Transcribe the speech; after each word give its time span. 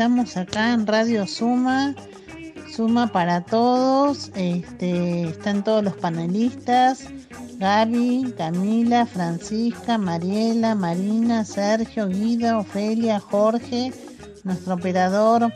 Estamos 0.00 0.34
acá 0.38 0.72
en 0.72 0.86
Radio 0.86 1.26
Suma, 1.26 1.94
Suma 2.74 3.08
para 3.08 3.42
todos. 3.42 4.32
Este, 4.34 5.24
están 5.24 5.62
todos 5.62 5.84
los 5.84 5.94
panelistas, 5.94 7.04
Gaby, 7.58 8.32
Camila, 8.38 9.04
Francisca, 9.04 9.98
Mariela, 9.98 10.74
Marina, 10.74 11.44
Sergio, 11.44 12.08
Guido, 12.08 12.60
Ofelia, 12.60 13.20
Jorge, 13.20 13.92
nuestro 14.42 14.72
operador 14.72 15.52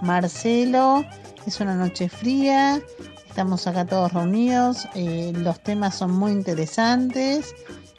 Marcelo. 0.00 1.04
Es 1.46 1.60
una 1.60 1.74
noche 1.74 2.08
fría, 2.08 2.80
estamos 3.28 3.66
acá 3.66 3.84
todos 3.84 4.10
reunidos, 4.14 4.88
eh, 4.94 5.34
los 5.36 5.62
temas 5.62 5.96
son 5.96 6.12
muy 6.12 6.32
interesantes 6.32 7.54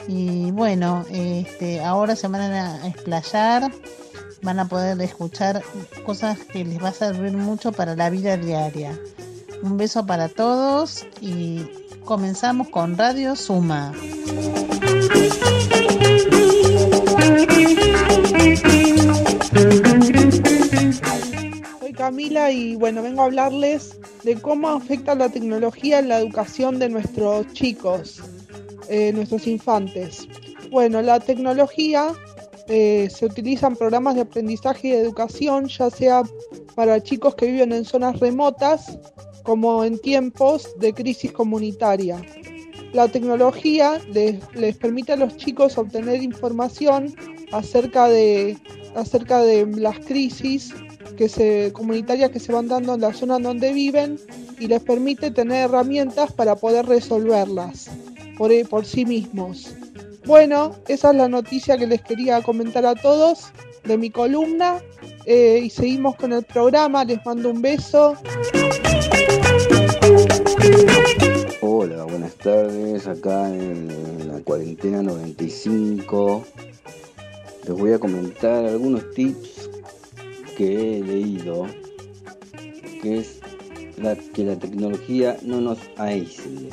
y 0.08 0.50
bueno, 0.50 1.06
este, 1.12 1.82
ahora 1.82 2.16
se 2.16 2.28
van 2.30 2.42
a 2.42 2.88
explayar, 2.88 3.72
van 4.42 4.60
a 4.60 4.68
poder 4.68 5.02
escuchar 5.02 5.62
cosas 6.06 6.40
que 6.40 6.64
les 6.64 6.82
va 6.82 6.90
a 6.90 6.94
servir 6.94 7.34
mucho 7.34 7.72
para 7.72 7.96
la 7.96 8.10
vida 8.10 8.38
diaria. 8.38 8.98
Un 9.64 9.78
beso 9.78 10.06
para 10.06 10.30
todos 10.30 11.06
y 11.22 11.68
comenzamos 12.06 12.70
con 12.70 12.98
Radio 12.98 13.36
Suma. 13.36 13.94
Soy 21.80 21.94
Camila 21.94 22.52
y 22.52 22.76
bueno, 22.76 23.02
vengo 23.02 23.22
a 23.22 23.26
hablarles 23.26 23.98
de 24.24 24.40
cómo 24.40 24.70
afecta 24.70 25.16
la 25.16 25.30
tecnología 25.30 26.00
en 26.00 26.10
la 26.10 26.20
educación 26.20 26.80
de 26.80 26.90
nuestros 26.90 27.48
chicos. 27.54 28.22
Eh, 28.90 29.12
nuestros 29.12 29.48
infantes. 29.48 30.28
Bueno, 30.72 31.02
la 31.02 31.20
tecnología 31.20 32.14
eh, 32.68 33.10
se 33.10 33.26
utiliza 33.26 33.68
en 33.68 33.76
programas 33.76 34.16
de 34.16 34.22
aprendizaje 34.22 34.90
y 34.90 34.92
educación, 34.92 35.68
ya 35.68 35.90
sea 35.90 36.24
para 36.76 37.02
chicos 37.02 37.36
que 37.36 37.48
viven 37.48 37.72
en 37.72 37.86
zonas 37.86 38.20
remotas 38.20 38.98
como 39.44 39.84
en 39.84 39.98
tiempos 40.00 40.70
de 40.80 40.94
crisis 40.94 41.32
comunitaria. 41.32 42.22
La 42.94 43.08
tecnología 43.08 44.02
les, 44.12 44.36
les 44.54 44.76
permite 44.76 45.14
a 45.14 45.18
los 45.18 45.38
chicos 45.38 45.78
obtener 45.78 46.22
información 46.22 47.16
acerca 47.52 48.08
de, 48.08 48.58
acerca 48.96 49.42
de 49.42 49.66
las 49.66 50.00
crisis 50.00 50.74
que 51.18 51.30
se, 51.30 51.72
comunitarias 51.74 52.32
que 52.32 52.40
se 52.40 52.52
van 52.52 52.68
dando 52.68 52.96
en 52.96 53.02
la 53.02 53.14
zona 53.14 53.40
donde 53.40 53.74
viven 53.74 54.20
y 54.60 54.68
les 54.68 54.84
permite 54.84 55.32
tener 55.32 55.70
herramientas 55.70 56.32
para 56.32 56.56
poder 56.56 56.86
resolverlas 56.86 57.90
por, 58.38 58.52
por 58.70 58.86
sí 58.86 59.06
mismos. 59.06 59.74
Bueno, 60.28 60.76
esa 60.90 61.12
es 61.12 61.16
la 61.16 61.30
noticia 61.30 61.78
que 61.78 61.88
les 61.88 62.02
quería 62.02 62.42
comentar 62.42 62.86
a 62.86 62.96
todos 62.96 63.46
de 63.86 63.98
mi 63.98 64.10
columna 64.10 64.84
eh, 65.26 65.62
y 65.64 65.70
seguimos 65.70 66.18
con 66.18 66.34
el 66.34 66.44
programa. 66.44 67.06
Les 67.06 67.26
mando 67.26 67.50
un 67.50 67.62
beso. 67.62 68.18
Hola, 71.62 72.04
buenas 72.04 72.36
tardes. 72.36 73.08
Acá 73.08 73.48
en 73.48 74.28
la 74.28 74.42
cuarentena 74.42 75.02
95 75.02 76.44
les 77.66 77.78
voy 77.78 77.94
a 77.94 78.00
comentar 78.00 78.66
algunos 78.66 79.10
tips 79.12 79.70
que 80.58 80.98
he 80.98 81.04
leído, 81.04 81.68
que 83.02 83.20
es 83.20 83.40
la, 83.96 84.14
que 84.18 84.44
la 84.44 84.58
tecnología 84.58 85.38
no 85.42 85.62
nos 85.62 85.80
aísle 85.96 86.70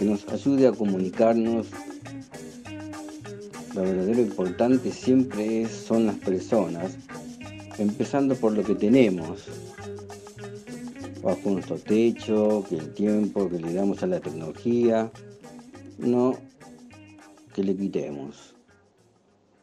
que 0.00 0.06
nos 0.06 0.26
ayude 0.28 0.66
a 0.66 0.72
comunicarnos. 0.72 1.66
Lo 3.74 3.82
verdadero 3.82 4.22
importante 4.22 4.92
siempre 4.92 5.68
son 5.68 6.06
las 6.06 6.16
personas, 6.16 6.96
empezando 7.76 8.34
por 8.34 8.52
lo 8.52 8.64
que 8.64 8.74
tenemos, 8.74 9.44
bajo 11.22 11.50
nuestro 11.50 11.76
techo, 11.76 12.64
que 12.66 12.76
el 12.76 12.94
tiempo 12.94 13.50
que 13.50 13.58
le 13.58 13.74
damos 13.74 14.02
a 14.02 14.06
la 14.06 14.20
tecnología, 14.20 15.12
no 15.98 16.34
que 17.54 17.62
le 17.62 17.76
quitemos. 17.76 18.54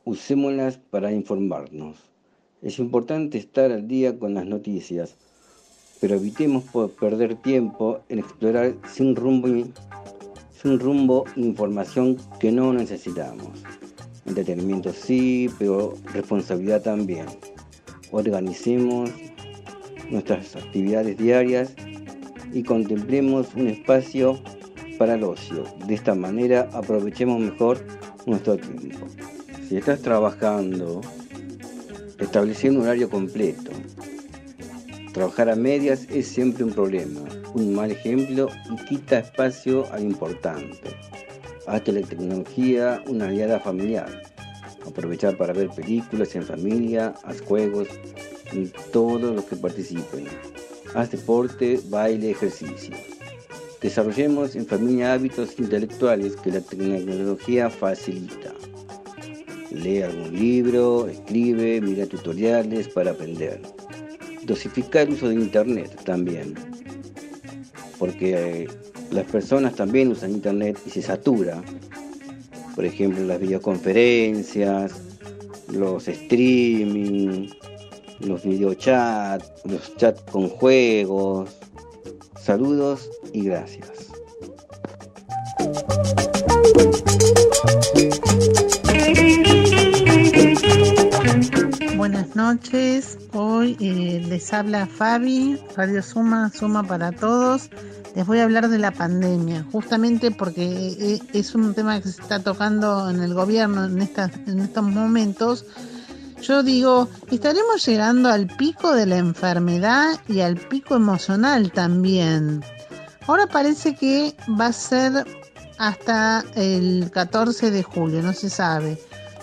Usémoslas 0.05 0.77
para 0.77 1.11
informarnos. 1.11 1.97
Es 2.61 2.77
importante 2.77 3.39
estar 3.39 3.71
al 3.71 3.87
día 3.87 4.19
con 4.19 4.35
las 4.35 4.45
noticias, 4.45 5.15
pero 5.99 6.13
evitemos 6.13 6.63
perder 6.99 7.33
tiempo 7.41 8.01
en 8.07 8.19
explorar 8.19 8.75
sin 8.87 9.15
rumbo 9.15 9.47
es 10.57 10.65
un 10.65 10.79
rumbo 10.79 11.25
información 11.35 12.17
que 12.39 12.51
no 12.51 12.73
necesitamos. 12.73 13.63
Entretenimiento 14.25 14.91
sí, 14.91 15.51
pero 15.59 15.93
responsabilidad 16.13 16.81
también. 16.81 17.27
Organicemos 18.11 19.11
nuestras 20.09 20.55
actividades 20.55 21.17
diarias 21.17 21.75
y 22.51 22.63
contemplemos 22.63 23.53
un 23.55 23.67
espacio 23.67 24.39
para 24.97 25.13
el 25.13 25.23
ocio. 25.23 25.63
De 25.85 25.93
esta 25.93 26.15
manera 26.15 26.67
aprovechemos 26.73 27.39
mejor 27.39 27.85
nuestro 28.25 28.57
tiempo. 28.57 29.05
Si 29.69 29.77
estás 29.77 30.01
trabajando, 30.01 31.01
establecer 32.17 32.71
un 32.71 32.81
horario 32.81 33.09
completo. 33.09 33.69
Trabajar 35.17 35.49
a 35.49 35.55
medias 35.55 36.05
es 36.11 36.27
siempre 36.27 36.63
un 36.63 36.71
problema 36.71 37.21
un 37.55 37.73
mal 37.73 37.89
ejemplo 37.89 38.49
y 38.71 38.85
quita 38.85 39.17
espacio 39.17 39.91
al 39.91 40.03
importante. 40.03 40.95
Hazte 41.65 41.91
la 41.91 42.01
tecnología 42.01 43.01
una 43.07 43.25
aliada 43.25 43.59
familiar. 43.59 44.21
Aprovechar 44.85 45.35
para 45.35 45.53
ver 45.53 45.69
películas 45.69 46.35
en 46.35 46.43
familia, 46.43 47.15
haz 47.23 47.41
juegos 47.41 47.87
y 48.53 48.65
todos 48.91 49.35
los 49.35 49.45
que 49.45 49.55
participen. 49.55 50.27
Haz 50.93 51.09
deporte, 51.09 51.81
baile, 51.89 52.29
ejercicio. 52.29 52.95
Desarrollemos 53.81 54.55
en 54.55 54.67
familia 54.67 55.13
hábitos 55.13 55.57
intelectuales 55.57 56.35
que 56.35 56.51
la 56.51 56.61
tecnología 56.61 57.71
facilita. 57.71 58.53
Lee 59.71 60.03
algún 60.03 60.31
libro, 60.37 61.07
escribe, 61.07 61.81
mira 61.81 62.05
tutoriales 62.05 62.87
para 62.89 63.09
aprender. 63.09 63.76
Dosificar 64.47 65.07
el 65.07 65.13
uso 65.13 65.29
de 65.29 65.35
Internet 65.35 66.03
también 66.03 66.55
porque 67.97 68.67
las 69.11 69.25
personas 69.25 69.75
también 69.75 70.11
usan 70.11 70.31
internet 70.31 70.77
y 70.85 70.89
se 70.89 71.01
satura. 71.01 71.61
Por 72.75 72.85
ejemplo, 72.85 73.23
las 73.25 73.39
videoconferencias, 73.39 74.93
los 75.71 76.07
streaming, 76.07 77.49
los 78.19 78.43
videochats, 78.43 79.51
los 79.65 79.95
chats 79.97 80.21
con 80.31 80.49
juegos. 80.49 81.49
Saludos 82.39 83.09
y 83.33 83.45
gracias. 83.45 84.07
Noches, 92.37 93.17
hoy 93.33 93.75
eh, 93.79 94.23
les 94.27 94.53
habla 94.53 94.85
Fabi, 94.85 95.59
Radio 95.75 96.03
Suma, 96.03 96.51
Suma 96.51 96.83
para 96.83 97.11
Todos. 97.11 97.71
Les 98.15 98.27
voy 98.27 98.37
a 98.37 98.43
hablar 98.43 98.69
de 98.69 98.77
la 98.77 98.91
pandemia, 98.91 99.65
justamente 99.71 100.29
porque 100.29 100.63
eh, 100.99 101.19
es 101.33 101.55
un 101.55 101.73
tema 101.73 101.99
que 101.99 102.09
se 102.09 102.21
está 102.21 102.39
tocando 102.39 103.09
en 103.09 103.23
el 103.23 103.33
gobierno 103.33 103.85
en, 103.85 103.99
en 103.99 104.59
estos 104.59 104.83
momentos. 104.83 105.65
Yo 106.39 106.61
digo, 106.61 107.09
estaremos 107.31 107.83
llegando 107.83 108.29
al 108.29 108.45
pico 108.45 108.93
de 108.93 109.07
la 109.07 109.17
enfermedad 109.17 110.21
y 110.27 110.41
al 110.41 110.57
pico 110.57 110.95
emocional 110.95 111.71
también. 111.71 112.63
Ahora 113.25 113.47
parece 113.47 113.95
que 113.95 114.35
va 114.59 114.67
a 114.67 114.73
ser 114.73 115.25
hasta 115.79 116.45
el 116.53 117.09
14 117.11 117.71
de 117.71 117.81
julio, 117.81 118.21
no 118.21 118.33
se 118.33 118.51
sabe. 118.51 119.01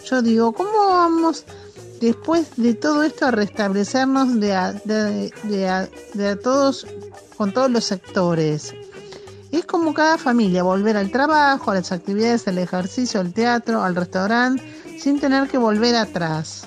Yo 0.09 0.23
digo, 0.23 0.53
¿cómo 0.53 0.91
vamos 0.91 1.45
después 2.01 2.57
de 2.57 2.75
todo 2.75 3.03
esto 3.03 3.27
a 3.27 3.31
restablecernos 3.31 4.41
de 4.41 4.55
a, 4.55 6.37
todos, 6.43 6.87
con 7.37 7.53
todos 7.53 7.71
los 7.71 7.85
sectores. 7.85 8.75
Es 9.53 9.65
como 9.67 9.95
cada 9.95 10.19
familia, 10.19 10.63
volver 10.63 10.97
al 10.97 11.11
trabajo, 11.11 11.71
a 11.71 11.75
las 11.75 11.93
actividades, 11.93 12.49
al 12.49 12.59
ejercicio, 12.59 13.21
al 13.21 13.33
teatro, 13.33 13.83
al 13.83 13.95
restaurante, 13.95 14.63
sin 14.99 15.21
tener 15.21 15.49
que 15.49 15.59
volver 15.59 15.95
atrás. 15.95 16.67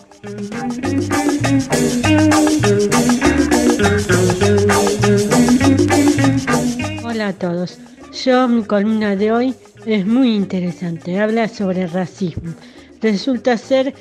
Hola 7.04 7.28
a 7.28 7.34
todos. 7.34 7.78
Yo, 8.24 8.48
mi 8.48 8.64
columna 8.64 9.16
de 9.16 9.32
hoy 9.32 9.56
es 9.86 10.06
muy 10.06 10.36
interesante. 10.36 11.20
Habla 11.20 11.48
sobre 11.50 11.88
racismo. 11.88 12.54
Resulta 13.02 13.58
ser 13.58 13.94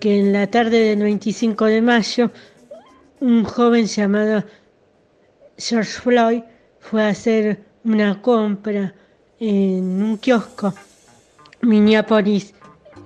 que 0.00 0.18
en 0.18 0.32
la 0.32 0.46
tarde 0.46 0.80
del 0.80 1.02
25 1.02 1.64
de 1.66 1.82
mayo 1.82 2.30
un 3.20 3.44
joven 3.44 3.86
llamado 3.86 4.44
George 5.56 6.00
Floyd 6.00 6.42
fue 6.80 7.02
a 7.02 7.08
hacer 7.08 7.64
una 7.84 8.20
compra 8.20 8.94
en 9.40 10.02
un 10.02 10.18
kiosco 10.18 10.74
Minneapolis 11.62 12.54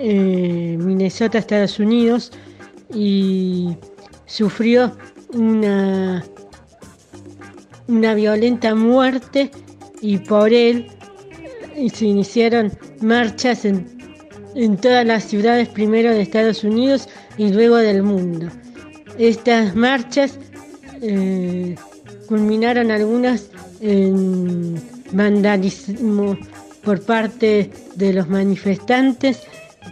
eh, 0.03 0.77
Minnesota, 0.79 1.37
Estados 1.39 1.79
Unidos, 1.79 2.33
y 2.95 3.77
sufrió 4.25 4.97
una, 5.35 6.25
una 7.87 8.15
violenta 8.15 8.75
muerte 8.75 9.51
y 10.01 10.17
por 10.17 10.55
él 10.55 10.89
se 11.93 12.07
iniciaron 12.07 12.73
marchas 13.03 13.67
en, 13.67 14.00
en 14.55 14.77
todas 14.77 15.07
las 15.07 15.25
ciudades, 15.25 15.69
primero 15.69 16.11
de 16.11 16.23
Estados 16.23 16.65
Unidos 16.65 17.09
y 17.39 17.53
luego 17.53 17.77
del 17.77 18.03
mundo. 18.03 18.49
Estas 19.19 19.75
marchas 19.75 20.39
eh, 21.03 21.75
culminaron 22.27 22.91
algunas 22.91 23.51
en 23.81 24.81
vandalismo 25.13 26.37
por 26.83 27.03
parte 27.03 27.71
de 27.95 28.13
los 28.13 28.29
manifestantes 28.29 29.43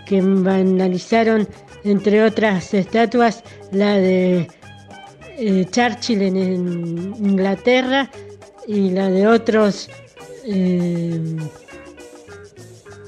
que 0.06 0.20
vandalizaron, 0.20 1.49
entre 1.84 2.22
otras 2.22 2.72
estatuas, 2.75 3.43
la 3.72 3.96
de 3.96 4.49
eh, 5.37 5.66
Churchill 5.70 6.22
en, 6.22 6.37
Inglaterra 7.16 8.11
y 8.66 8.90
la 8.90 9.11
de 9.11 9.26
otros 9.26 9.88
eh, 10.44 11.37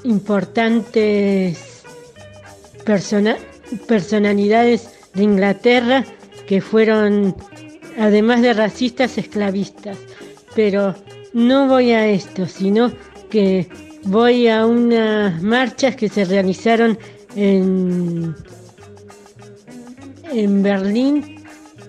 importantes 0.05 1.83
personalidades 3.87 4.89
de 5.15 5.23
Inglaterra 5.23 6.05
que 6.47 6.61
fueron, 6.61 7.37
además 7.99 8.43
de 8.43 8.53
racistas, 8.53 9.19
esclavistas. 9.19 9.99
Pero 10.55 10.95
no 11.33 11.69
voy 11.69 11.93
a 11.93 12.09
esto, 12.09 12.47
sino 12.47 12.93
que 13.29 13.69
voy 14.05 14.49
a 14.49 14.67
unas 14.67 15.41
marchas 15.43 15.95
que 15.95 16.09
se 16.09 16.25
realizaron 16.25 16.99
en, 17.37 18.35
en 20.33 20.63
Berlín 20.63 21.45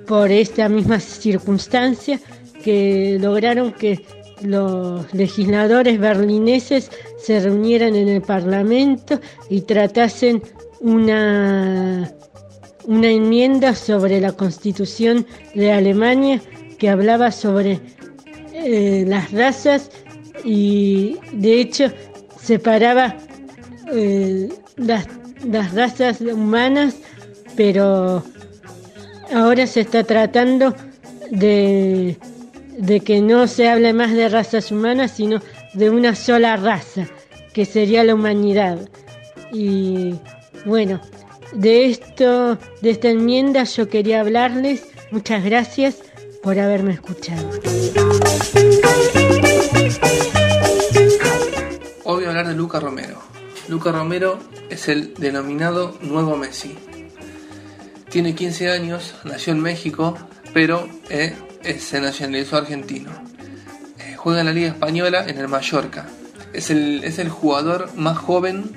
por 0.06 0.32
esta 0.32 0.70
misma 0.70 1.00
circunstancia 1.00 2.20
que 2.64 3.18
lograron 3.20 3.72
que 3.72 4.06
los 4.44 5.14
legisladores 5.14 6.00
berlineses 6.00 6.90
se 7.18 7.40
reunieran 7.40 7.96
en 7.96 8.10
el 8.10 8.22
Parlamento 8.22 9.20
y 9.50 9.62
tratasen 9.62 10.42
una, 10.80 12.12
una 12.86 13.08
enmienda 13.08 13.76
sobre 13.76 14.20
la 14.20 14.32
constitución 14.32 15.26
de 15.54 15.72
Alemania 15.72 16.42
que 16.80 16.90
hablaba 16.90 17.32
sobre 17.32 17.80
eh, 18.54 19.06
las 19.08 19.32
razas 19.32 19.92
y 20.44 21.18
de 21.34 21.62
hecho 21.62 21.92
separaba 22.42 23.16
eh, 23.94 24.50
las, 24.78 25.08
las 25.46 25.74
razas 25.74 26.22
humanas, 26.22 26.96
pero 27.56 28.24
ahora 29.34 29.68
se 29.68 29.82
está 29.82 30.04
tratando 30.04 30.74
de, 31.30 32.18
de 32.78 33.02
que 33.02 33.22
no 33.22 33.48
se 33.48 33.70
hable 33.70 33.94
más 33.94 34.12
de 34.14 34.30
razas 34.30 34.72
humanas, 34.72 35.12
sino 35.12 35.42
de 35.74 35.90
una 35.90 36.16
sola 36.16 36.58
raza, 36.58 37.08
que 37.54 37.66
sería 37.66 38.04
la 38.04 38.16
humanidad. 38.16 38.90
Y 39.52 40.16
bueno, 40.66 41.02
de 41.54 41.86
esto, 41.86 42.58
de 42.82 42.90
esta 42.90 43.10
enmienda 43.10 43.64
yo 43.66 43.90
quería 43.90 44.22
hablarles. 44.22 44.88
Muchas 45.12 45.44
gracias 45.44 45.98
por 46.42 46.58
haberme 46.60 46.94
escuchado. 46.94 47.50
Hoy 52.04 52.16
voy 52.16 52.26
a 52.26 52.30
hablar 52.30 52.48
de 52.48 52.56
Luca 52.56 52.80
Romero. 52.80 53.20
Luca 53.68 53.92
Romero 53.92 54.40
es 54.70 54.88
el 54.88 55.14
denominado 55.16 55.98
nuevo 56.02 56.36
Messi. 56.38 56.76
Tiene 58.10 58.36
15 58.36 58.72
años, 58.72 59.16
nació 59.24 59.54
en 59.54 59.62
México, 59.62 60.18
pero 60.54 60.90
eh, 61.10 61.34
se 61.80 62.02
nacionalizó 62.02 62.58
argentino. 62.58 63.12
Eh, 64.00 64.16
juega 64.18 64.42
en 64.42 64.48
la 64.48 64.54
Liga 64.54 64.70
Española 64.70 65.26
en 65.28 65.38
el 65.38 65.48
Mallorca. 65.48 66.08
Es 66.54 66.70
el, 66.70 67.04
es 67.04 67.20
el 67.20 67.30
jugador 67.30 67.90
más 67.96 68.18
joven 68.18 68.72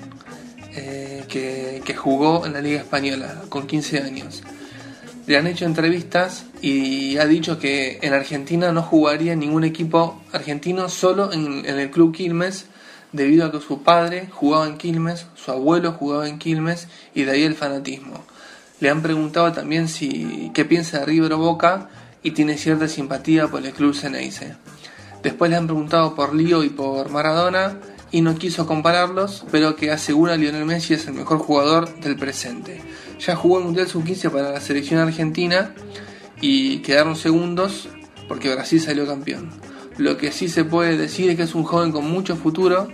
eh, 0.77 1.25
que, 1.29 1.83
que 1.85 1.95
jugó 1.95 2.47
en 2.47 2.53
la 2.53 2.61
Liga 2.61 2.81
Española, 2.81 3.43
con 3.49 3.67
15 3.67 4.01
años 4.01 4.43
le 5.27 5.39
han 5.39 5.47
hecho 5.47 5.65
entrevistas 5.65 6.45
y 6.61 7.17
ha 7.19 7.27
dicho 7.27 7.59
que 7.59 7.99
en 8.03 8.13
Argentina 8.13 8.73
no 8.73 8.83
jugaría 8.83 9.33
en 9.33 9.41
ningún 9.41 9.65
equipo 9.65 10.21
argentino, 10.33 10.89
solo 10.89 11.33
en, 11.33 11.65
el 11.65 11.91
club 11.91 12.15
Quilmes, 12.15 12.67
debido 13.13 13.47
a 13.47 13.53
que 13.53 13.61
su 13.61 13.83
padre 13.83 14.29
jugaba 14.31 14.67
en 14.67 14.77
Quilmes, 14.77 15.27
su 15.35 15.51
abuelo 15.51 15.93
jugaba 15.93 16.29
en 16.29 16.39
Quilmes 16.39 16.89
y 17.15 17.23
de 17.23 17.33
ahí 17.33 17.43
el 17.45 17.55
fanatismo. 17.55 18.25
Le 18.81 18.91
han 18.91 19.03
preguntado 19.03 19.53
también 19.53 19.89
si 19.89 20.51
qué 20.53 20.65
piensa 20.65 21.01
de 21.01 21.07
River 21.07 21.37
Boca 21.37 21.89
y 22.25 22.33
tiene 22.33 22.59
cierta 22.59 22.89
simpatía 22.89 23.47
por 23.47 23.65
el 23.65 23.73
club 23.73 23.95
Ceneice. 23.95 24.57
Después 25.23 25.51
le 25.51 25.57
han 25.57 25.67
preguntado 25.67 26.17
por 26.17 26.35
Lío 26.35 26.65
y 26.65 26.71
por 26.71 27.11
Maradona 27.11 27.79
y 28.11 28.23
no 28.23 28.35
quiso 28.37 28.67
compararlos, 28.67 29.45
pero 29.53 29.77
que 29.77 29.91
asegura 29.91 30.37
Lionel 30.37 30.65
Messi 30.65 30.95
es 30.95 31.07
el 31.07 31.15
mejor 31.15 31.39
jugador 31.39 31.95
del 32.01 32.17
presente. 32.17 32.81
Ya 33.21 33.37
jugó 33.37 33.59
el 33.59 33.65
Mundial 33.65 33.87
Sub-15 33.87 34.31
para 34.31 34.51
la 34.51 34.61
selección 34.61 35.01
argentina 35.01 35.75
y 36.41 36.79
quedaron 36.79 37.15
segundos 37.15 37.89
porque 38.27 38.53
Brasil 38.53 38.81
salió 38.81 39.07
campeón. 39.07 39.51
Lo 39.99 40.17
que 40.17 40.33
sí 40.33 40.49
se 40.49 40.65
puede 40.65 40.97
decir 40.97 41.31
es 41.31 41.37
que 41.37 41.43
es 41.43 41.55
un 41.55 41.65
joven 41.65 41.93
con 41.93 42.11
mucho 42.11 42.37
futuro 42.37 42.89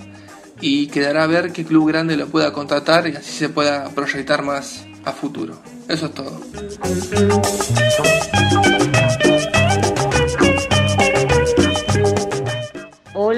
y 0.60 0.88
quedará 0.88 1.24
a 1.24 1.26
ver 1.26 1.52
qué 1.52 1.64
club 1.64 1.88
grande 1.88 2.16
lo 2.16 2.26
pueda 2.26 2.52
contratar 2.52 3.08
y 3.08 3.16
así 3.16 3.32
se 3.32 3.48
pueda 3.48 3.88
proyectar 3.90 4.42
más 4.42 4.86
a 5.04 5.12
futuro. 5.12 5.60
Eso 5.88 6.06
es 6.06 6.14
todo. 6.14 6.40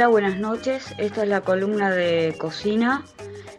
Buenas 0.09 0.39
noches. 0.39 0.87
Esta 0.99 1.23
es 1.23 1.29
la 1.29 1.43
columna 1.43 1.91
de 1.91 2.35
cocina. 2.37 3.05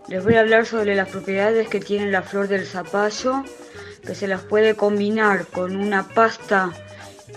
Les 0.10 0.24
voy 0.24 0.36
a 0.36 0.42
hablar 0.42 0.66
sobre 0.66 0.94
las 0.94 1.08
propiedades 1.08 1.70
que 1.70 1.80
tiene 1.80 2.12
la 2.12 2.22
flor 2.22 2.48
del 2.48 2.66
zapallo, 2.66 3.44
que 4.06 4.14
se 4.14 4.28
las 4.28 4.42
puede 4.42 4.76
combinar 4.76 5.46
con 5.48 5.76
una 5.76 6.08
pasta 6.10 6.72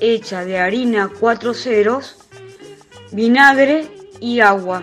hecha 0.00 0.44
de 0.44 0.58
harina 0.58 1.10
cuatro 1.20 1.54
ceros, 1.54 2.16
vinagre 3.12 3.86
y 4.20 4.40
agua. 4.40 4.82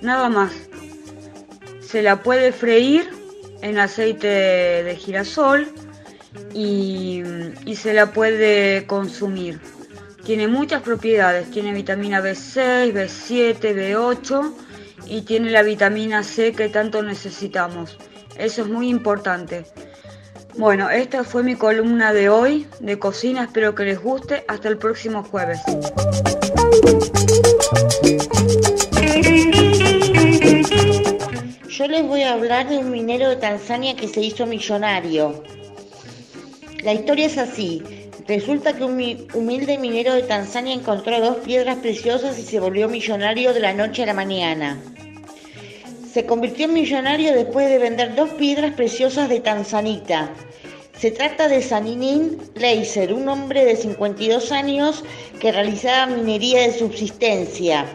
Nada 0.00 0.28
más. 0.28 0.52
Se 1.80 2.02
la 2.02 2.22
puede 2.22 2.52
freír 2.52 3.08
en 3.60 3.78
aceite 3.78 4.26
de 4.26 4.96
girasol 4.96 5.68
y, 6.52 7.22
y 7.64 7.76
se 7.76 7.94
la 7.94 8.12
puede 8.12 8.86
consumir. 8.86 9.60
Tiene 10.24 10.46
muchas 10.46 10.82
propiedades, 10.82 11.50
tiene 11.50 11.72
vitamina 11.72 12.20
B6, 12.20 12.92
B7, 12.92 13.58
B8 13.60 14.54
y 15.06 15.22
tiene 15.22 15.50
la 15.50 15.62
vitamina 15.62 16.22
C 16.22 16.52
que 16.52 16.68
tanto 16.68 17.02
necesitamos. 17.02 17.98
Eso 18.36 18.62
es 18.62 18.68
muy 18.68 18.88
importante. 18.88 19.64
Bueno, 20.56 20.90
esta 20.90 21.24
fue 21.24 21.42
mi 21.42 21.56
columna 21.56 22.12
de 22.12 22.28
hoy 22.28 22.66
de 22.78 22.98
cocina, 22.98 23.44
espero 23.44 23.74
que 23.74 23.84
les 23.84 24.00
guste. 24.00 24.44
Hasta 24.46 24.68
el 24.68 24.78
próximo 24.78 25.24
jueves. 25.24 25.60
Yo 31.68 31.88
les 31.88 32.06
voy 32.06 32.22
a 32.22 32.34
hablar 32.34 32.68
de 32.68 32.78
un 32.78 32.90
minero 32.90 33.28
de 33.28 33.36
Tanzania 33.36 33.96
que 33.96 34.06
se 34.06 34.20
hizo 34.20 34.46
millonario. 34.46 35.42
La 36.84 36.92
historia 36.92 37.26
es 37.26 37.38
así. 37.38 38.01
Resulta 38.28 38.72
que 38.72 38.84
un 38.84 39.26
humilde 39.34 39.78
minero 39.78 40.14
de 40.14 40.22
Tanzania 40.22 40.74
encontró 40.74 41.20
dos 41.20 41.38
piedras 41.38 41.78
preciosas 41.78 42.38
y 42.38 42.42
se 42.42 42.60
volvió 42.60 42.88
millonario 42.88 43.52
de 43.52 43.58
la 43.58 43.72
noche 43.72 44.04
a 44.04 44.06
la 44.06 44.14
mañana. 44.14 44.78
Se 46.12 46.24
convirtió 46.24 46.66
en 46.66 46.74
millonario 46.74 47.34
después 47.34 47.68
de 47.68 47.78
vender 47.78 48.14
dos 48.14 48.30
piedras 48.30 48.74
preciosas 48.74 49.28
de 49.28 49.40
Tanzanita. 49.40 50.30
Se 50.96 51.10
trata 51.10 51.48
de 51.48 51.62
Saninin 51.62 52.38
Leiser, 52.54 53.12
un 53.12 53.28
hombre 53.28 53.64
de 53.64 53.74
52 53.74 54.52
años 54.52 55.02
que 55.40 55.50
realizaba 55.50 56.06
minería 56.06 56.60
de 56.60 56.78
subsistencia. 56.78 57.86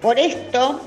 Por 0.00 0.18
esto, 0.18 0.80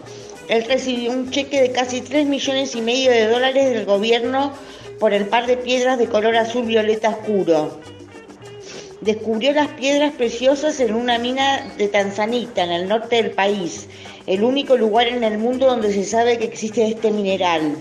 él 0.47 0.65
recibió 0.65 1.11
un 1.11 1.29
cheque 1.29 1.61
de 1.61 1.71
casi 1.71 2.01
3 2.01 2.25
millones 2.25 2.75
y 2.75 2.81
medio 2.81 3.11
de 3.11 3.27
dólares 3.27 3.69
del 3.69 3.85
gobierno 3.85 4.53
por 4.99 5.13
el 5.13 5.27
par 5.27 5.45
de 5.45 5.57
piedras 5.57 5.99
de 5.99 6.07
color 6.07 6.35
azul 6.35 6.65
violeta 6.65 7.09
oscuro 7.09 7.79
descubrió 9.01 9.53
las 9.53 9.69
piedras 9.69 10.13
preciosas 10.13 10.79
en 10.79 10.93
una 10.93 11.17
mina 11.17 11.73
de 11.77 11.87
Tanzanita, 11.87 12.63
en 12.63 12.71
el 12.71 12.87
norte 12.87 13.17
del 13.17 13.31
país, 13.31 13.87
el 14.27 14.43
único 14.43 14.77
lugar 14.77 15.07
en 15.07 15.23
el 15.23 15.37
mundo 15.37 15.67
donde 15.67 15.93
se 15.93 16.03
sabe 16.03 16.37
que 16.37 16.45
existe 16.45 16.87
este 16.87 17.11
mineral. 17.11 17.75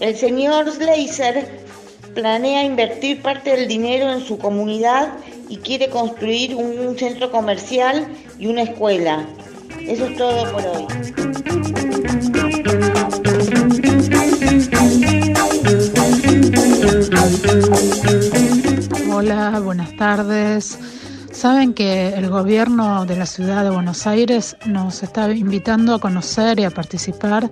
El 0.00 0.16
señor 0.16 0.70
Slazer 0.70 1.46
planea 2.14 2.64
invertir 2.64 3.22
parte 3.22 3.50
del 3.56 3.68
dinero 3.68 4.10
en 4.10 4.20
su 4.24 4.38
comunidad 4.38 5.14
y 5.48 5.58
quiere 5.58 5.88
construir 5.88 6.54
un, 6.54 6.98
centro 6.98 7.30
comercial 7.30 8.06
y 8.38 8.46
una 8.46 8.62
escuela. 8.62 9.26
Eso 9.80 10.06
es 10.06 10.16
todo 10.16 10.50
por 10.52 10.62
hoy 10.66 10.86
tardes. 19.96 20.76
Saben 21.30 21.72
que 21.72 22.08
el 22.08 22.28
gobierno 22.28 23.06
de 23.06 23.14
la 23.16 23.26
ciudad 23.26 23.62
de 23.62 23.70
Buenos 23.70 24.08
Aires 24.08 24.56
nos 24.66 25.04
está 25.04 25.30
invitando 25.30 25.94
a 25.94 26.00
conocer 26.00 26.58
y 26.58 26.64
a 26.64 26.70
participar 26.70 27.48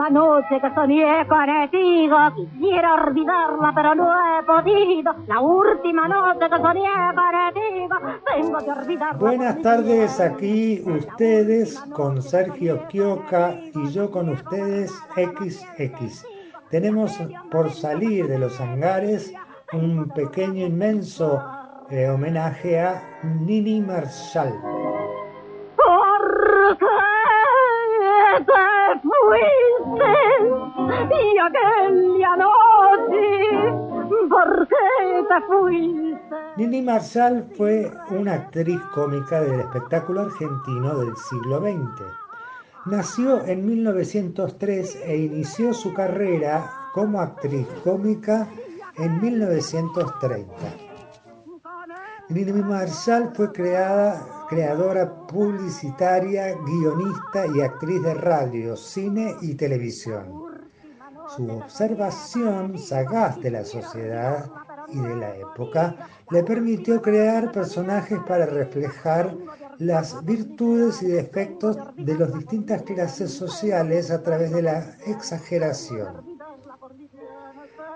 Noche 0.10 0.60
que 0.62 0.74
soñé 0.74 1.28
contigo, 1.28 2.18
quisiera 2.36 2.94
olvidarla 2.96 3.72
pero 3.76 3.96
no 3.96 4.12
he 4.14 4.44
podido. 4.44 5.16
La 5.28 5.40
última 5.40 6.08
noche 6.08 6.50
que 6.50 6.58
soñé 6.58 6.90
contigo, 7.16 7.96
tengo 8.26 8.58
que 8.60 8.72
olvidarla. 8.72 9.20
Buenas 9.20 9.62
tardes, 9.62 10.20
aquí 10.20 10.84
ustedes 10.86 11.80
con 11.94 12.22
Sergio 12.22 12.88
Kioka 12.88 13.56
y 13.74 13.90
yo 13.92 14.10
con 14.12 14.30
ustedes 14.30 14.92
XX. 15.16 16.26
Tenemos 16.70 17.18
por 17.52 17.70
salir 17.72 18.28
de 18.28 18.40
los 18.40 18.60
hangares 18.60 19.34
un 19.74 20.10
pequeño 20.10 20.66
inmenso 20.66 21.42
eh, 21.90 22.10
homenaje 22.10 22.80
a 22.80 23.04
Nini 23.24 23.82
Marshall. 23.82 24.54
¿Por 25.76 26.78
qué 26.78 26.86
te 28.46 29.00
fuiste? 29.02 29.73
Aquella 31.04 32.36
noche, 32.38 33.74
¿por 34.30 34.68
fuiste? 35.48 36.14
Nini 36.58 36.82
Marshall 36.82 37.46
fue 37.58 37.92
una 38.10 38.34
actriz 38.34 38.80
cómica 38.94 39.42
del 39.42 39.60
espectáculo 39.62 40.22
argentino 40.22 41.00
del 41.00 41.16
siglo 41.18 41.60
XX. 41.60 42.04
Nació 42.86 43.44
en 43.46 43.66
1903 43.66 45.02
e 45.06 45.18
inició 45.18 45.74
su 45.74 45.94
carrera 45.94 46.70
como 46.94 47.20
actriz 47.20 47.68
cómica 47.84 48.48
en 48.98 49.22
1930. 49.22 50.54
Nini 52.30 52.52
Marshall 52.52 53.32
fue 53.36 53.52
creada, 53.52 54.26
creadora 54.50 55.14
publicitaria, 55.28 56.56
guionista 56.66 57.46
y 57.56 57.62
actriz 57.62 58.02
de 58.04 58.14
radio, 58.14 58.76
cine 58.76 59.36
y 59.42 59.56
televisión. 59.56 60.43
Su 61.30 61.50
observación 61.50 62.78
sagaz 62.78 63.40
de 63.40 63.52
la 63.52 63.64
sociedad 63.64 64.50
y 64.90 65.00
de 65.00 65.16
la 65.16 65.36
época 65.36 65.96
le 66.30 66.44
permitió 66.44 67.02
crear 67.02 67.52
personajes 67.52 68.20
para 68.28 68.46
reflejar 68.46 69.36
las 69.80 70.24
virtudes 70.26 71.02
y 71.02 71.08
defectos 71.08 71.78
de 71.98 72.18
las 72.18 72.34
distintas 72.34 72.84
clases 72.84 73.34
sociales 73.34 74.12
a 74.12 74.22
través 74.22 74.52
de 74.52 74.62
la 74.62 74.96
exageración. 75.08 76.38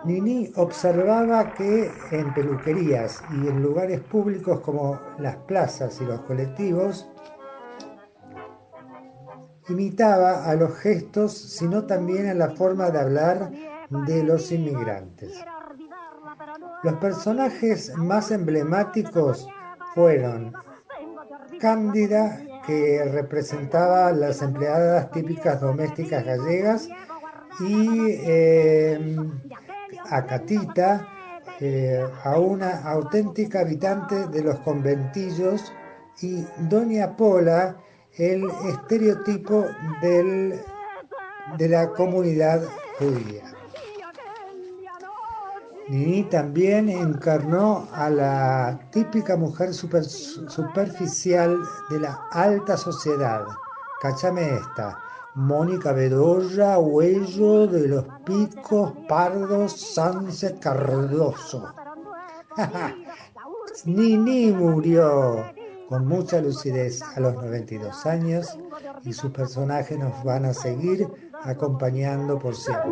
Nini 0.06 0.52
observaba 0.56 1.54
que 1.54 1.92
en 2.12 2.34
peluquerías 2.34 3.22
y 3.32 3.48
en 3.48 3.62
lugares 3.62 4.00
públicos 4.00 4.62
como 4.62 5.00
las 5.20 5.36
plazas 5.38 6.00
y 6.02 6.06
los 6.06 6.22
colectivos, 6.22 7.08
imitaba 9.70 10.46
a 10.46 10.56
los 10.56 10.76
gestos, 10.78 11.34
sino 11.34 11.86
también 11.86 12.28
a 12.28 12.34
la 12.34 12.50
forma 12.52 12.90
de 12.90 13.00
hablar 13.00 13.52
de 13.90 14.24
los 14.24 14.52
inmigrantes. 14.52 15.34
Los 16.84 16.94
personajes 16.96 17.96
más 17.98 18.32
emblemáticos 18.32 19.48
fueron 19.94 20.54
Cándida, 21.60 22.40
que 22.66 23.04
representaba 23.12 24.12
las 24.12 24.42
empleadas 24.42 25.10
típicas 25.12 25.60
domésticas 25.62 26.24
gallegas, 26.24 26.88
y 27.60 28.12
eh, 28.12 29.18
a 30.10 30.26
Catita, 30.26 31.08
eh, 31.60 32.06
a 32.24 32.38
una 32.38 32.84
auténtica 32.84 33.62
habitante 33.62 34.28
de 34.28 34.44
los 34.44 34.60
conventillos, 34.60 35.74
y 36.22 36.46
Doña 36.70 37.16
Pola, 37.16 37.78
el 38.18 38.50
estereotipo 38.66 39.66
del, 40.02 40.60
de 41.58 41.70
la 41.70 41.90
comunidad 41.92 42.64
judía. 42.98 43.44
Nini 45.88 46.24
también 46.24 46.90
encarnó 46.90 47.88
a 47.94 48.10
la 48.10 48.80
típica 48.92 49.38
mujer 49.38 49.74
superficial 49.74 51.58
de 51.90 52.00
la 52.00 52.20
alta 52.32 52.76
sociedad. 52.76 53.46
Cáchame 54.02 54.56
esta. 54.56 55.00
Mónica 55.36 55.92
Bedoya, 55.94 56.80
Huello 56.80 57.68
de 57.68 57.88
los 57.88 58.06
Picos, 58.26 58.92
Pardos, 59.08 59.80
Sanse 59.94 60.58
Cardoso. 60.60 61.74
Nini 63.86 64.52
murió 64.52 65.46
con 65.88 66.06
mucha 66.06 66.42
lucidez 66.42 67.02
a 67.16 67.20
los 67.20 67.36
92 67.36 68.06
años 68.06 68.58
y 69.04 69.14
sus 69.14 69.32
personajes 69.32 69.98
nos 69.98 70.24
van 70.24 70.46
a 70.46 70.54
seguir 70.54 71.08
acompañando 71.44 72.38
por 72.40 72.56
siempre. 72.56 72.92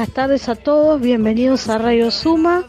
Buenas 0.00 0.14
tardes 0.14 0.48
a 0.48 0.54
todos, 0.54 0.98
bienvenidos 0.98 1.68
a 1.68 1.76
Radio 1.76 2.10
Suma. 2.10 2.64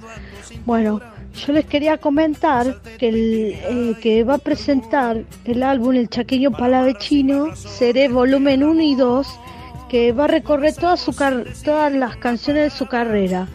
Bueno, 0.65 0.99
yo 1.33 1.53
les 1.53 1.65
quería 1.65 1.97
comentar 1.97 2.81
que 2.97 3.07
el 3.07 3.97
que 4.01 4.25
va 4.25 4.33
a 4.33 4.37
presentar 4.37 5.23
el 5.45 5.63
álbum 5.63 5.95
El 5.95 6.09
Chaqueño 6.09 6.51
Palavecino 6.51 7.55
seré 7.55 8.09
volumen 8.09 8.65
1 8.65 8.81
y 8.81 8.95
2 8.95 9.39
que 9.87 10.11
va 10.11 10.25
a 10.25 10.27
recorrer 10.27 10.75
toda 10.75 10.97
su 10.97 11.13
todas 11.13 11.93
las 11.93 12.17
canciones 12.17 12.63
de 12.63 12.77
su 12.77 12.85
carrera. 12.87 13.47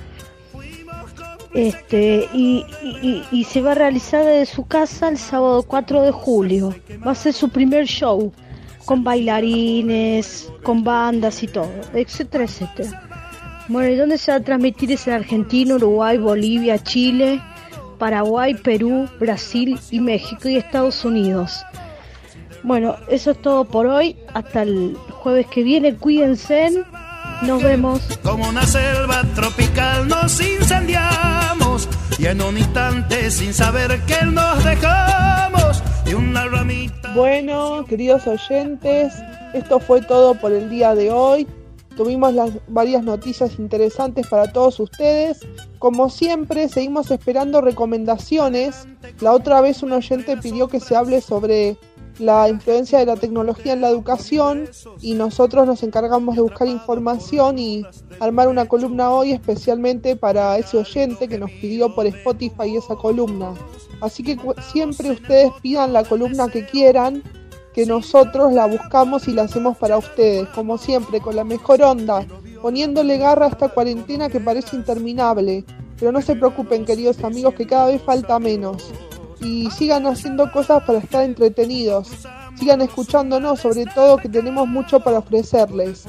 Este, 1.53 2.31
y, 2.33 2.65
y, 3.31 3.45
se 3.45 3.61
va 3.61 3.73
a 3.73 3.75
realizar 3.75 4.25
desde 4.25 4.47
su 4.55 4.65
casa 4.65 5.11
el 5.11 5.19
sábado 5.19 5.63
4 5.65 6.01
de 6.01 6.13
julio. 6.13 6.75
Va 7.07 7.11
a 7.11 7.15
ser 7.15 7.35
su 7.35 7.51
primer 7.51 7.85
show, 7.85 8.33
con 8.87 9.05
bailarines, 9.05 10.51
con 10.63 10.83
bandas 10.83 11.43
y 11.43 11.49
todo, 11.49 11.71
etcétera, 11.93 12.45
etcétera. 12.45 13.16
Bueno, 13.69 13.89
¿y 13.89 13.97
dónde 13.97 14.19
se 14.19 14.31
va 14.31 14.39
a 14.39 14.41
transmitir? 14.41 14.93
Es 14.93 15.07
en 15.09 15.15
Argentina, 15.15 15.75
Uruguay, 15.75 16.19
Bolivia, 16.19 16.79
Chile, 16.83 17.41
Paraguay, 17.99 18.55
Perú, 18.55 19.09
Brasil 19.19 19.79
y 19.91 20.01
México 20.01 20.49
y 20.49 20.57
Estados 20.57 21.05
Unidos. 21.05 21.65
Bueno, 22.63 22.97
eso 23.09 23.33
es 23.33 23.43
todo 23.43 23.65
por 23.65 23.87
hoy. 23.87 24.17
Hasta 24.35 24.63
el 24.63 24.97
jueves 25.11 25.47
que 25.49 25.63
viene. 25.63 25.97
Cuídense. 25.97 26.85
Nos 27.43 27.63
vemos. 27.63 28.01
Como 28.23 28.49
una 28.49 28.65
selva 28.65 29.23
tropical 29.35 30.09
nos 30.09 30.41
incendiamos 30.41 31.89
y 32.19 32.27
en 32.27 32.41
un 32.41 32.57
instante 32.57 33.31
sin 33.31 33.53
saber 33.53 34.01
que 34.07 34.25
nos 34.25 34.65
dejamos 34.65 35.83
y 36.07 36.15
una 36.15 36.47
ramita. 36.47 37.13
Bueno, 37.15 37.85
queridos 37.87 38.27
oyentes, 38.27 39.13
esto 39.53 39.81
fue 39.81 40.01
todo 40.03 40.35
por 40.35 40.53
el 40.53 40.71
día 40.71 40.95
de 40.95 41.11
hoy. 41.11 41.47
Tuvimos 41.97 42.35
las 42.35 42.51
varias 42.69 43.03
noticias 43.03 43.59
interesantes 43.59 44.27
para 44.27 44.53
todos 44.53 44.79
ustedes. 44.81 45.41
Como 45.79 46.11
siempre, 46.11 46.69
seguimos 46.69 47.11
esperando 47.11 47.63
recomendaciones. 47.63 48.87
La 49.21 49.33
otra 49.33 49.61
vez 49.63 49.83
un 49.83 49.93
oyente 49.93 50.37
pidió 50.37 50.69
que 50.69 50.79
se 50.79 50.95
hable 50.95 51.23
sobre 51.23 51.79
la 52.19 52.49
influencia 52.49 52.99
de 52.99 53.07
la 53.07 53.17
tecnología 53.17 53.73
en 53.73 53.81
la 53.81 53.89
educación 53.89 54.69
y 55.01 55.15
nosotros 55.15 55.67
nos 55.67 55.83
encargamos 55.83 56.37
de 56.37 56.43
buscar 56.43 56.69
información 56.69 57.59
y 57.59 57.85
armar 58.21 58.49
una 58.49 58.67
columna 58.67 59.11
hoy 59.11 59.33
especialmente 59.33 60.17
para 60.17 60.57
ese 60.59 60.79
oyente 60.79 61.29
que 61.29 61.39
nos 61.39 61.51
pidió 61.51 61.95
por 61.95 62.07
Spotify 62.07 62.77
esa 62.77 62.97
columna. 62.97 63.55
Así 64.01 64.23
que 64.23 64.39
siempre 64.73 65.11
ustedes 65.11 65.51
pidan 65.63 65.93
la 65.93 66.05
columna 66.05 66.49
que 66.49 66.65
quieran, 66.67 67.23
que 67.77 67.85
nosotros 67.85 68.55
la 68.55 68.67
buscamos 68.67 69.29
y 69.29 69.35
la 69.35 69.43
hacemos 69.43 69.77
para 69.77 69.99
ustedes, 69.99 70.49
como 70.49 70.79
siempre, 70.79 71.21
con 71.21 71.37
la 71.37 71.45
mejor 71.45 71.83
onda, 71.83 72.25
poniéndole 72.63 73.19
garra 73.19 73.45
a 73.45 73.49
esta 73.51 73.69
cuarentena 73.69 74.31
que 74.31 74.41
parece 74.41 74.77
interminable. 74.77 75.63
Pero 75.99 76.11
no 76.11 76.23
se 76.23 76.37
preocupen, 76.37 76.87
queridos 76.87 77.23
amigos, 77.23 77.53
que 77.53 77.67
cada 77.67 77.89
vez 77.89 78.01
falta 78.01 78.39
menos 78.39 78.91
y 79.43 79.71
sigan 79.73 80.07
haciendo 80.07 80.51
cosas 80.51 80.83
para 80.85 81.01
estar 81.01 81.23
entretenidos. 81.23 82.09
Sigan 82.59 82.81
escuchándonos, 82.81 83.61
sobre 83.61 83.85
todo 83.85 84.17
que 84.17 84.31
tenemos 84.31 84.67
mucho 84.67 85.01
para 85.01 85.19
ofrecerles. 85.19 86.07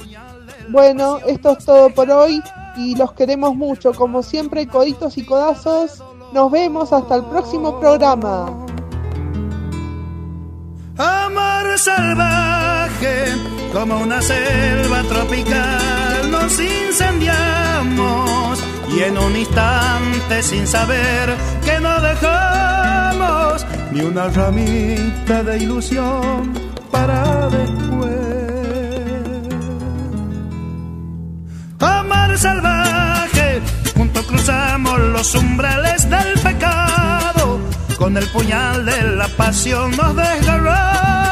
Bueno, 0.70 1.18
esto 1.26 1.50
es 1.50 1.66
todo 1.66 1.90
por 1.90 2.10
hoy 2.10 2.42
y 2.78 2.96
los 2.96 3.12
queremos 3.12 3.54
mucho. 3.54 3.92
Como 3.92 4.22
siempre, 4.22 4.66
coditos 4.66 5.18
y 5.18 5.26
codazos. 5.26 6.02
Nos 6.32 6.50
vemos 6.50 6.94
hasta 6.94 7.16
el 7.16 7.24
próximo 7.24 7.78
programa. 7.78 8.67
Salvaje, 11.78 13.34
como 13.72 13.98
una 13.98 14.20
selva 14.20 15.02
tropical, 15.04 16.30
nos 16.30 16.58
incendiamos 16.60 18.58
y 18.94 19.02
en 19.02 19.16
un 19.16 19.36
instante 19.36 20.42
sin 20.42 20.66
saber 20.66 21.36
que 21.64 21.78
no 21.80 22.00
dejamos 22.00 23.64
ni 23.92 24.00
una 24.00 24.28
ramita 24.28 25.42
de 25.44 25.58
ilusión 25.58 26.52
para 26.90 27.48
después. 27.48 28.18
Amar 31.78 32.36
salvaje, 32.36 33.62
junto 33.96 34.22
cruzamos 34.26 34.98
los 34.98 35.34
umbrales 35.34 36.10
del 36.10 36.32
pecado, 36.42 37.60
con 37.98 38.16
el 38.16 38.26
puñal 38.30 38.84
de 38.84 39.02
la 39.16 39.28
pasión 39.28 39.92
nos 39.96 40.16
desgarramos 40.16 41.27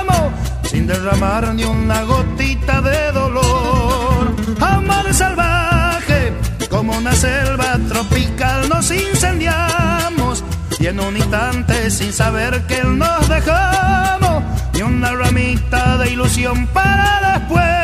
sin 0.76 0.86
derramar 0.86 1.54
ni 1.54 1.64
una 1.64 2.02
gotita 2.02 2.82
de 2.82 3.10
dolor. 3.12 4.36
Amar 4.60 5.06
salvaje 5.14 6.34
como 6.68 6.92
una 6.98 7.12
selva 7.12 7.78
tropical 7.88 8.68
nos 8.68 8.90
incendiamos 8.90 10.44
y 10.78 10.86
en 10.88 11.00
un 11.00 11.16
instante 11.16 11.90
sin 11.90 12.12
saber 12.12 12.66
que 12.66 12.84
nos 12.84 13.26
dejamos 13.26 14.42
y 14.74 14.82
una 14.82 15.12
ramita 15.12 15.96
de 15.96 16.10
ilusión 16.10 16.66
para 16.66 17.38
después 17.38 17.75